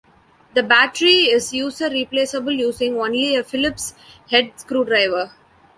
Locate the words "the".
0.55-0.63